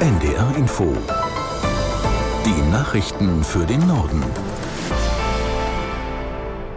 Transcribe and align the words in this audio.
NDR 0.00 0.56
Info. 0.56 0.96
Die 2.46 2.70
Nachrichten 2.70 3.44
für 3.44 3.66
den 3.66 3.86
Norden. 3.86 4.24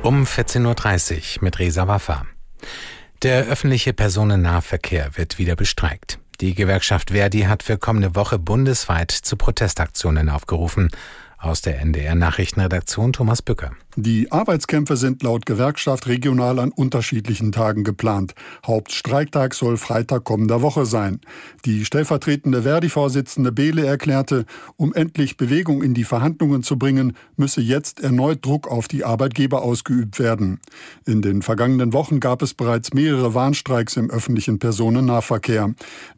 Um 0.01 0.25
14.30 0.25 1.37
Uhr 1.37 1.43
mit 1.45 1.57
Resa 1.57 1.87
Waffa. 1.87 2.25
Der 3.21 3.45
öffentliche 3.45 3.93
Personennahverkehr 3.93 5.11
wird 5.15 5.37
wieder 5.37 5.55
bestreikt. 5.55 6.19
Die 6.41 6.53
Gewerkschaft 6.53 7.11
Verdi 7.11 7.43
hat 7.43 7.63
für 7.63 7.77
kommende 7.77 8.13
Woche 8.13 8.39
bundesweit 8.39 9.11
zu 9.11 9.37
Protestaktionen 9.37 10.27
aufgerufen. 10.27 10.89
Aus 11.37 11.61
der 11.61 11.79
NDR 11.79 12.15
Nachrichtenredaktion 12.15 13.13
Thomas 13.13 13.41
Bücker. 13.41 13.71
Die 13.95 14.31
Arbeitskämpfe 14.31 14.97
sind 14.97 15.21
laut 15.21 15.45
Gewerkschaft 15.45 16.07
regional 16.07 16.57
an 16.57 16.71
unterschiedlichen 16.71 17.51
Tagen 17.51 17.83
geplant. 17.83 18.33
Hauptstreiktag 18.65 19.53
soll 19.53 19.77
Freitag 19.77 20.23
kommender 20.23 20.63
Woche 20.63 20.87
sein. 20.87 21.21
Die 21.65 21.85
stellvertretende 21.85 22.63
Verdi-Vorsitzende 22.63 23.51
Behle 23.51 23.85
erklärte, 23.85 24.45
um 24.77 24.95
endlich 24.95 25.37
Bewegung 25.37 25.83
in 25.83 25.93
die 25.93 26.05
Verhandlungen 26.05 26.63
zu 26.63 26.79
bringen, 26.79 27.15
müsse 27.37 27.61
jetzt 27.61 27.99
erneut 27.99 28.43
Druck 28.43 28.67
auf 28.67 28.87
die 28.87 29.03
Arbeitgeber 29.03 29.61
ausgeübt 29.61 30.17
werden. 30.17 30.59
In 31.05 31.21
den 31.21 31.43
vergangenen 31.43 31.93
Wochen 31.93 32.19
gab 32.19 32.41
es 32.41 32.55
bereits 32.55 32.95
mehrere 32.95 33.35
Warnstreiks 33.35 33.95
im 33.95 34.09
öffentlichen 34.09 34.57
Personennahverkehr. 34.57 35.75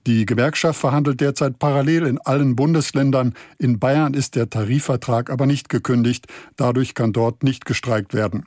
Die 0.08 0.26
Gewerkschaft 0.26 0.80
verhandelt 0.80 1.20
derzeit 1.20 1.60
parallel 1.60 2.06
in 2.06 2.20
allen 2.20 2.56
Bundesländern. 2.56 3.34
In 3.58 3.80
Bayern 3.80 4.14
ist 4.14 4.36
der 4.36 4.50
Tarifvertrag 4.50 5.30
aber 5.30 5.46
nicht 5.46 5.68
gekündigt. 5.68 6.28
Dadurch 6.56 6.94
kann 6.94 7.12
dort 7.12 7.44
nicht 7.44 7.65
gestreikt 7.66 8.14
werden. 8.14 8.46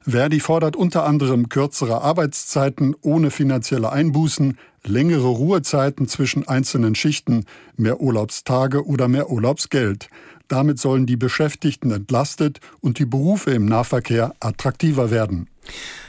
Verdi 0.00 0.40
fordert 0.40 0.76
unter 0.76 1.04
anderem 1.04 1.48
kürzere 1.48 2.02
Arbeitszeiten 2.02 2.96
ohne 3.00 3.30
finanzielle 3.30 3.92
Einbußen, 3.92 4.58
längere 4.84 5.28
Ruhezeiten 5.28 6.08
zwischen 6.08 6.46
einzelnen 6.48 6.94
Schichten, 6.94 7.44
mehr 7.76 8.00
Urlaubstage 8.00 8.84
oder 8.84 9.08
mehr 9.08 9.30
Urlaubsgeld. 9.30 10.08
Damit 10.48 10.78
sollen 10.78 11.06
die 11.06 11.16
Beschäftigten 11.16 11.92
entlastet 11.92 12.60
und 12.80 12.98
die 12.98 13.06
Berufe 13.06 13.52
im 13.52 13.64
Nahverkehr 13.64 14.34
attraktiver 14.40 15.10
werden. 15.10 15.48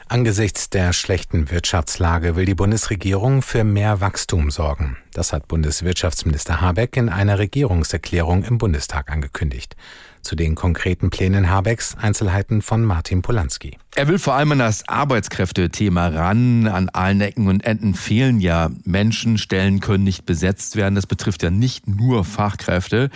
Angesichts 0.09 0.70
der 0.70 0.92
schlechten 0.92 1.49
Wirtschaftslage 1.49 2.36
will 2.36 2.45
die 2.45 2.55
Bundesregierung 2.55 3.42
für 3.42 3.64
mehr 3.64 4.02
Wachstum 4.02 4.52
sorgen. 4.52 4.97
Das 5.14 5.31
hat 5.31 5.47
Bundeswirtschaftsminister 5.47 6.59
Habeck 6.59 6.97
in 6.97 7.09
einer 7.09 7.39
Regierungserklärung 7.39 8.44
im 8.44 8.58
Bundestag 8.58 9.09
angekündigt. 9.09 9.75
Zu 10.23 10.35
den 10.35 10.55
konkreten 10.55 11.09
Plänen 11.09 11.49
Habecks 11.49 11.95
Einzelheiten 11.95 12.61
von 12.61 12.83
Martin 12.83 13.21
Polanski. 13.21 13.77
Er 13.95 14.08
will 14.08 14.17
vor 14.17 14.33
allem 14.33 14.52
an 14.53 14.59
das 14.59 14.89
Arbeitskräftethema 14.89 16.08
ran. 16.08 16.67
An 16.67 16.89
allen 16.89 17.22
Ecken 17.22 17.47
und 17.47 17.63
Enden 17.63 17.94
fehlen 17.94 18.39
ja 18.39 18.69
Menschen. 18.86 19.38
Stellen 19.38 19.81
können 19.81 20.03
nicht 20.03 20.25
besetzt 20.25 20.75
werden. 20.75 20.95
Das 20.95 21.05
betrifft 21.05 21.44
ja 21.44 21.52
nicht 21.52 21.88
nur 21.88 22.25
Fachkräfte. 22.25 23.11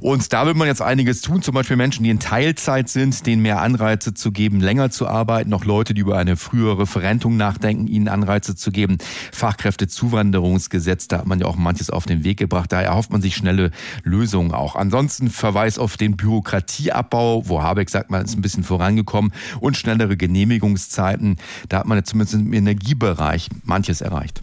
Und 0.00 0.30
da 0.32 0.46
will 0.46 0.52
man 0.52 0.68
jetzt 0.68 0.82
einiges 0.82 1.22
tun. 1.22 1.40
Zum 1.40 1.54
Beispiel 1.54 1.76
Menschen, 1.76 2.04
die 2.04 2.10
in 2.10 2.20
Teilzeit 2.20 2.90
sind, 2.90 3.26
denen 3.26 3.40
mehr 3.40 3.62
Anreize 3.62 4.12
zu 4.12 4.30
geben, 4.30 4.60
länger 4.60 4.90
zu 4.90 5.08
arbeiten. 5.08 5.54
Auch 5.54 5.64
Leute, 5.64 5.94
die 5.94 6.02
über 6.02 6.18
eine 6.18 6.36
frühere 6.36 6.86
Verrentung 6.86 7.38
nachdenken, 7.38 7.86
ihnen 7.86 8.08
Anreize 8.08 8.54
zu 8.54 8.70
geben. 8.70 8.98
Fachkräftezuwanderungsgesetz, 9.32 11.08
da 11.08 11.18
hat 11.18 11.26
man 11.26 11.40
ja 11.40 11.46
auch 11.46 11.56
manches 11.56 11.88
auf 11.88 12.04
den 12.04 12.22
Weg 12.22 12.38
gebracht. 12.38 12.70
Da 12.70 12.82
erhofft 12.82 13.10
man 13.10 13.22
sich 13.22 13.34
schnelle 13.34 13.70
Lösungen 14.04 14.52
auch. 14.52 14.76
Ansonsten 14.76 15.30
Verweis 15.30 15.78
auf 15.78 15.96
den 15.96 16.16
Bürokratie 16.16 16.68
Bürokratieabbau, 16.68 17.48
wo 17.48 17.62
Habeck 17.62 17.90
sagt, 17.90 18.10
man 18.10 18.24
ist 18.24 18.36
ein 18.36 18.42
bisschen 18.42 18.64
vorangekommen 18.64 19.32
und 19.60 19.76
schnellere 19.76 20.17
Genehmigungszeiten. 20.18 21.36
Da 21.68 21.78
hat 21.78 21.86
man 21.86 22.04
zumindest 22.04 22.34
im 22.34 22.52
Energiebereich 22.52 23.48
manches 23.64 24.00
erreicht. 24.00 24.42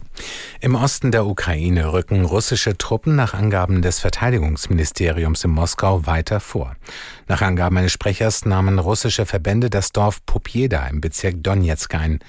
Im 0.60 0.74
Osten 0.74 1.12
der 1.12 1.26
Ukraine 1.26 1.92
rücken 1.92 2.24
russische 2.24 2.76
Truppen 2.78 3.14
nach 3.16 3.34
Angaben 3.34 3.82
des 3.82 4.00
Verteidigungsministeriums 4.00 5.44
in 5.44 5.50
Moskau 5.50 6.06
weiter 6.06 6.40
vor. 6.40 6.74
Nach 7.28 7.42
Angaben 7.42 7.76
eines 7.76 7.92
Sprechers 7.92 8.44
nahmen 8.46 8.78
russische 8.78 9.26
Verbände 9.26 9.70
das 9.70 9.92
Dorf 9.92 10.24
Popjeda 10.24 10.86
im 10.86 11.00
Bezirk 11.00 11.42
Donetsk 11.42 11.94
ein. 11.94 12.20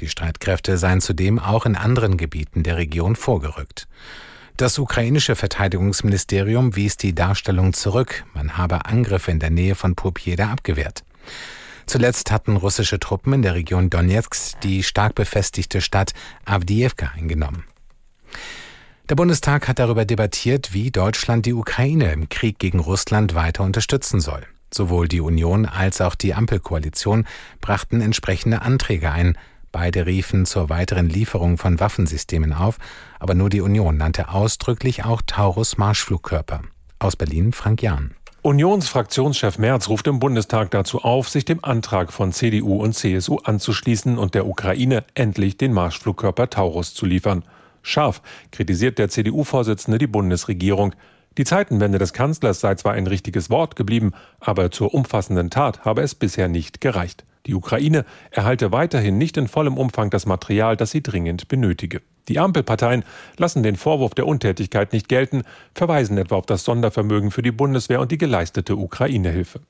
Die 0.00 0.08
Streitkräfte 0.08 0.78
seien 0.78 1.00
zudem 1.00 1.38
auch 1.38 1.64
in 1.64 1.76
anderen 1.76 2.16
Gebieten 2.16 2.62
der 2.62 2.76
Region 2.76 3.16
vorgerückt. 3.16 3.88
Das 4.56 4.78
ukrainische 4.78 5.34
Verteidigungsministerium 5.34 6.76
wies 6.76 6.96
die 6.96 7.14
Darstellung 7.14 7.72
zurück, 7.72 8.24
man 8.34 8.58
habe 8.58 8.84
Angriffe 8.84 9.30
in 9.30 9.38
der 9.38 9.50
Nähe 9.50 9.74
von 9.74 9.94
Popjeda 9.94 10.50
abgewehrt. 10.50 11.04
Zuletzt 11.86 12.30
hatten 12.30 12.56
russische 12.56 12.98
Truppen 12.98 13.32
in 13.32 13.42
der 13.42 13.54
Region 13.54 13.90
Donetsk 13.90 14.60
die 14.60 14.82
stark 14.82 15.14
befestigte 15.14 15.80
Stadt 15.80 16.12
Avdiivka 16.44 17.12
eingenommen. 17.16 17.64
Der 19.08 19.16
Bundestag 19.16 19.68
hat 19.68 19.78
darüber 19.78 20.04
debattiert, 20.04 20.72
wie 20.72 20.90
Deutschland 20.90 21.44
die 21.46 21.52
Ukraine 21.52 22.12
im 22.12 22.28
Krieg 22.28 22.58
gegen 22.58 22.80
Russland 22.80 23.34
weiter 23.34 23.62
unterstützen 23.62 24.20
soll. 24.20 24.46
Sowohl 24.72 25.06
die 25.06 25.20
Union 25.20 25.66
als 25.66 26.00
auch 26.00 26.14
die 26.14 26.34
Ampelkoalition 26.34 27.26
brachten 27.60 28.00
entsprechende 28.00 28.62
Anträge 28.62 29.10
ein, 29.10 29.36
Beide 29.72 30.04
riefen 30.04 30.44
zur 30.44 30.68
weiteren 30.68 31.08
Lieferung 31.08 31.56
von 31.56 31.80
Waffensystemen 31.80 32.52
auf, 32.52 32.76
aber 33.18 33.34
nur 33.34 33.48
die 33.48 33.62
Union 33.62 33.96
nannte 33.96 34.28
ausdrücklich 34.28 35.04
auch 35.04 35.22
Taurus 35.26 35.78
Marschflugkörper. 35.78 36.60
Aus 36.98 37.16
Berlin 37.16 37.54
Frank 37.54 37.82
Jahn. 37.82 38.14
Unionsfraktionschef 38.44 39.58
Merz 39.58 39.88
ruft 39.88 40.08
im 40.08 40.18
Bundestag 40.18 40.72
dazu 40.72 41.02
auf, 41.02 41.28
sich 41.28 41.44
dem 41.44 41.62
Antrag 41.62 42.12
von 42.12 42.32
CDU 42.32 42.82
und 42.82 42.92
CSU 42.92 43.38
anzuschließen 43.38 44.18
und 44.18 44.34
der 44.34 44.48
Ukraine 44.48 45.04
endlich 45.14 45.58
den 45.58 45.72
Marschflugkörper 45.72 46.50
Taurus 46.50 46.92
zu 46.92 47.06
liefern. 47.06 47.44
Scharf 47.82 48.20
kritisiert 48.50 48.98
der 48.98 49.08
CDU-Vorsitzende 49.08 49.98
die 49.98 50.08
Bundesregierung. 50.08 50.92
Die 51.38 51.44
Zeitenwende 51.44 51.98
des 51.98 52.12
Kanzlers 52.14 52.58
sei 52.58 52.74
zwar 52.74 52.94
ein 52.94 53.06
richtiges 53.06 53.48
Wort 53.48 53.76
geblieben, 53.76 54.10
aber 54.40 54.72
zur 54.72 54.92
umfassenden 54.92 55.48
Tat 55.48 55.84
habe 55.84 56.02
es 56.02 56.16
bisher 56.16 56.48
nicht 56.48 56.80
gereicht. 56.80 57.24
Die 57.46 57.54
Ukraine 57.54 58.04
erhalte 58.30 58.70
weiterhin 58.70 59.18
nicht 59.18 59.36
in 59.36 59.48
vollem 59.48 59.76
Umfang 59.76 60.10
das 60.10 60.26
Material, 60.26 60.76
das 60.76 60.92
sie 60.92 61.02
dringend 61.02 61.48
benötige. 61.48 62.00
Die 62.28 62.38
Ampelparteien 62.38 63.04
lassen 63.36 63.64
den 63.64 63.76
Vorwurf 63.76 64.14
der 64.14 64.26
Untätigkeit 64.26 64.92
nicht 64.92 65.08
gelten, 65.08 65.42
verweisen 65.74 66.18
etwa 66.18 66.36
auf 66.36 66.46
das 66.46 66.64
Sondervermögen 66.64 67.32
für 67.32 67.42
die 67.42 67.50
Bundeswehr 67.50 68.00
und 68.00 68.12
die 68.12 68.18
geleistete 68.18 68.76
Ukraine-Hilfe. 68.76 69.60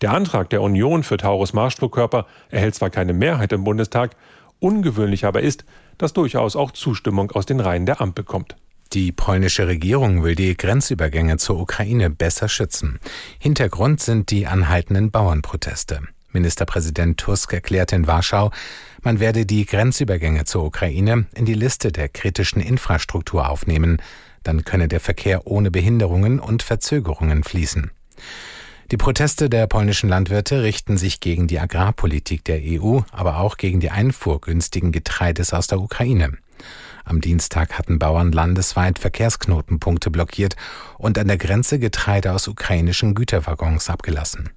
Der 0.00 0.12
Antrag 0.12 0.48
der 0.48 0.62
Union 0.62 1.02
für 1.02 1.18
Taurus 1.18 1.52
Marschflugkörper 1.52 2.26
erhält 2.48 2.74
zwar 2.74 2.88
keine 2.88 3.12
Mehrheit 3.12 3.52
im 3.52 3.64
Bundestag, 3.64 4.16
ungewöhnlich 4.58 5.26
aber 5.26 5.42
ist, 5.42 5.64
dass 5.98 6.14
durchaus 6.14 6.56
auch 6.56 6.70
Zustimmung 6.70 7.30
aus 7.32 7.44
den 7.44 7.60
Reihen 7.60 7.84
der 7.84 8.00
Ampel 8.00 8.24
kommt. 8.24 8.56
Die 8.92 9.12
polnische 9.12 9.68
Regierung 9.68 10.24
will 10.24 10.34
die 10.34 10.56
Grenzübergänge 10.56 11.36
zur 11.36 11.60
Ukraine 11.60 12.10
besser 12.10 12.48
schützen. 12.48 12.98
Hintergrund 13.38 14.00
sind 14.00 14.30
die 14.30 14.46
anhaltenden 14.46 15.10
Bauernproteste. 15.10 16.00
Ministerpräsident 16.32 17.18
Tusk 17.18 17.52
erklärte 17.52 17.96
in 17.96 18.06
Warschau, 18.06 18.50
man 19.02 19.20
werde 19.20 19.46
die 19.46 19.66
Grenzübergänge 19.66 20.44
zur 20.44 20.64
Ukraine 20.64 21.26
in 21.34 21.44
die 21.44 21.54
Liste 21.54 21.92
der 21.92 22.08
kritischen 22.08 22.60
Infrastruktur 22.60 23.48
aufnehmen, 23.48 24.00
dann 24.42 24.64
könne 24.64 24.88
der 24.88 25.00
Verkehr 25.00 25.46
ohne 25.46 25.70
Behinderungen 25.70 26.40
und 26.40 26.62
Verzögerungen 26.62 27.44
fließen. 27.44 27.90
Die 28.90 28.96
Proteste 28.96 29.48
der 29.48 29.68
polnischen 29.68 30.08
Landwirte 30.08 30.64
richten 30.64 30.98
sich 30.98 31.20
gegen 31.20 31.46
die 31.46 31.60
Agrarpolitik 31.60 32.44
der 32.44 32.60
EU, 32.60 33.00
aber 33.12 33.38
auch 33.38 33.56
gegen 33.56 33.78
die 33.78 33.90
Einfuhr 33.90 34.40
günstigen 34.40 34.90
Getreides 34.90 35.52
aus 35.52 35.68
der 35.68 35.80
Ukraine. 35.80 36.38
Am 37.04 37.20
Dienstag 37.20 37.78
hatten 37.78 37.98
Bauern 37.98 38.32
landesweit 38.32 38.98
Verkehrsknotenpunkte 38.98 40.10
blockiert 40.10 40.56
und 40.98 41.18
an 41.18 41.28
der 41.28 41.38
Grenze 41.38 41.78
Getreide 41.78 42.32
aus 42.32 42.48
ukrainischen 42.48 43.14
Güterwaggons 43.14 43.88
abgelassen. 43.90 44.50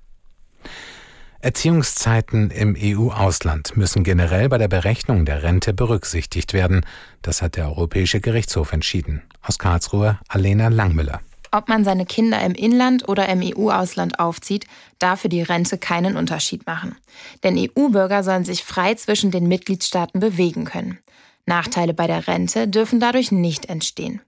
Erziehungszeiten 1.44 2.52
im 2.52 2.74
EU-Ausland 2.80 3.76
müssen 3.76 4.06
generell 4.06 4.48
bei 4.48 4.58
der 4.58 4.70
Berechnung 4.70 5.26
der 5.26 5.44
Rente 5.44 5.74
berücksichtigt 5.74 6.54
werden. 6.54 6.86
Das 7.22 7.42
hat 7.42 7.58
der 7.58 7.68
Europäische 7.68 8.22
Gerichtshof 8.22 8.72
entschieden. 8.72 9.24
Aus 9.42 9.60
Karlsruhe 9.60 10.20
Alena 10.30 10.70
Langmüller. 10.70 11.20
Ob 11.52 11.68
man 11.68 11.84
seine 11.84 12.06
Kinder 12.06 12.42
im 12.42 12.54
Inland 12.54 13.10
oder 13.10 13.28
im 13.28 13.42
EU-Ausland 13.44 14.20
aufzieht, 14.20 14.68
darf 15.00 15.20
für 15.20 15.30
die 15.30 15.42
Rente 15.42 15.78
keinen 15.78 16.16
Unterschied 16.16 16.66
machen. 16.66 16.96
Denn 17.44 17.58
EU-Bürger 17.58 18.24
sollen 18.24 18.46
sich 18.46 18.64
frei 18.64 18.96
zwischen 18.96 19.30
den 19.30 19.50
Mitgliedstaaten 19.50 20.22
bewegen 20.22 20.64
können. 20.64 21.00
Nachteile 21.46 21.94
bei 21.94 22.08
der 22.08 22.26
Rente 22.26 22.70
dürfen 22.70 23.02
dadurch 23.02 23.34
nicht 23.34 23.66
entstehen. 23.66 24.22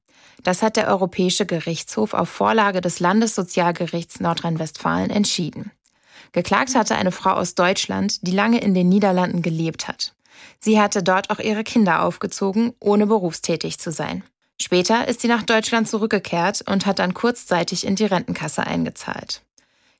Das 0.44 0.62
hat 0.62 0.76
der 0.76 0.90
Europäische 0.90 1.46
Gerichtshof 1.46 2.14
auf 2.14 2.28
Vorlage 2.28 2.82
des 2.82 3.00
Landessozialgerichts 3.00 4.20
Nordrhein-Westfalen 4.20 5.10
entschieden. 5.10 5.72
Geklagt 6.36 6.76
hatte 6.76 6.98
eine 6.98 7.14
Frau 7.14 7.30
aus 7.30 7.56
Deutschland, 7.56 8.28
die 8.28 8.32
lange 8.32 8.60
in 8.60 8.74
den 8.74 8.90
Niederlanden 8.90 9.42
gelebt 9.42 9.88
hat. 9.88 10.14
Sie 10.60 10.82
hatte 10.82 11.02
dort 11.02 11.30
auch 11.30 11.40
ihre 11.40 11.64
Kinder 11.64 12.04
aufgezogen, 12.04 12.74
ohne 12.82 13.08
berufstätig 13.08 13.80
zu 13.80 13.90
sein. 13.90 14.22
Später 14.62 15.08
ist 15.08 15.22
sie 15.22 15.30
nach 15.30 15.44
Deutschland 15.44 15.88
zurückgekehrt 15.88 16.62
und 16.70 16.86
hat 16.86 17.00
dann 17.00 17.14
kurzzeitig 17.14 17.88
in 17.88 17.96
die 17.96 18.04
Rentenkasse 18.04 18.68
eingezahlt. 18.68 19.44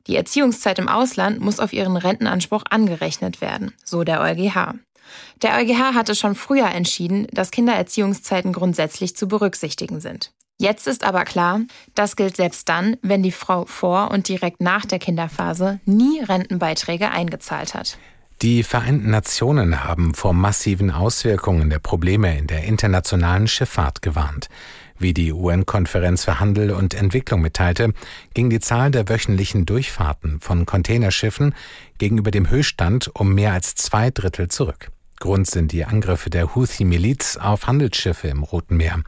Die 0.08 0.18
Erziehungszeit 0.18 0.78
im 0.78 0.90
Ausland 0.90 1.40
muss 1.40 1.62
auf 1.62 1.72
ihren 1.72 1.96
Rentenanspruch 1.96 2.64
angerechnet 2.70 3.40
werden, 3.40 3.72
so 3.86 4.04
der 4.04 4.20
EuGH. 4.20 4.74
Der 5.42 5.56
EuGH 5.56 5.94
hatte 5.94 6.16
schon 6.16 6.36
früher 6.36 6.68
entschieden, 6.68 7.28
dass 7.32 7.52
Kindererziehungszeiten 7.52 8.52
grundsätzlich 8.52 9.16
zu 9.16 9.30
berücksichtigen 9.30 10.02
sind. 10.02 10.34
Jetzt 10.58 10.88
ist 10.88 11.04
aber 11.04 11.26
klar, 11.26 11.62
das 11.96 12.16
gilt 12.16 12.38
selbst 12.38 12.70
dann, 12.70 12.96
wenn 13.02 13.22
die 13.22 13.34
Frau 13.34 13.66
vor 13.66 14.12
und 14.12 14.30
direkt 14.30 14.62
nach 14.62 14.86
der 14.86 15.00
Kinderphase 15.00 15.80
nie 15.86 16.22
Rentenbeiträge 16.22 17.12
eingezahlt 17.12 17.74
hat. 17.74 17.98
Die 18.42 18.64
Vereinten 18.64 19.10
Nationen 19.10 19.84
haben 19.84 20.14
vor 20.14 20.34
massiven 20.34 20.92
Auswirkungen 20.92 21.70
der 21.70 21.80
Probleme 21.80 22.38
in 22.38 22.48
der 22.48 22.64
internationalen 22.64 23.48
Schifffahrt 23.48 24.02
gewarnt. 24.02 24.48
Wie 24.98 25.14
die 25.14 25.34
UN-Konferenz 25.34 26.24
für 26.24 26.40
Handel 26.40 26.72
und 26.72 26.94
Entwicklung 26.94 27.42
mitteilte, 27.42 27.94
ging 28.34 28.50
die 28.50 28.62
Zahl 28.62 28.92
der 28.92 29.10
wöchentlichen 29.10 29.66
Durchfahrten 29.66 30.40
von 30.40 30.66
Containerschiffen 30.66 31.54
gegenüber 31.98 32.32
dem 32.32 32.50
Höchststand 32.50 33.10
um 33.14 33.34
mehr 33.34 33.52
als 33.52 33.76
zwei 33.76 34.10
Drittel 34.10 34.48
zurück. 34.48 34.90
Grund 35.20 35.48
sind 35.48 35.72
die 35.72 35.86
Angriffe 35.86 36.30
der 36.30 36.56
Houthi-Miliz 36.56 37.38
auf 37.38 37.68
Handelsschiffe 37.68 38.28
im 38.28 38.44
Roten 38.44 38.78
Meer. 38.78 39.02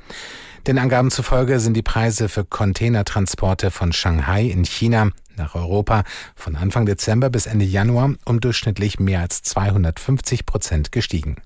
Den 0.68 0.80
Angaben 0.80 1.12
zufolge 1.12 1.62
sind 1.62 1.76
die 1.76 1.82
Preise 1.82 2.28
für 2.28 2.44
Containertransporte 2.44 3.72
von 3.72 3.94
Shanghai 3.94 4.48
in 4.48 4.66
China 4.66 5.12
nach 5.38 5.56
Europa 5.56 6.04
von 6.36 6.58
Anfang 6.58 6.86
Dezember 6.86 7.30
bis 7.30 7.46
Ende 7.46 7.64
Januar 7.64 8.16
um 8.26 8.42
durchschnittlich 8.42 9.00
mehr 9.00 9.22
als 9.22 9.44
250 9.44 10.46
Prozent 10.46 10.92
gestiegen. 10.92 11.38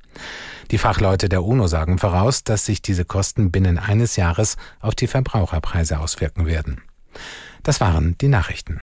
Die 0.72 0.80
Fachleute 0.80 1.30
der 1.30 1.44
UNO 1.44 1.68
sagen 1.68 2.00
voraus, 2.00 2.44
dass 2.44 2.66
sich 2.66 2.82
diese 2.82 3.06
Kosten 3.06 3.52
binnen 3.52 3.78
eines 3.78 4.16
Jahres 4.16 4.58
auf 4.80 4.96
die 4.96 5.06
Verbraucherpreise 5.06 6.00
auswirken 6.00 6.48
werden. 6.48 6.82
Das 7.62 7.80
waren 7.80 8.18
die 8.18 8.28
Nachrichten. 8.28 8.81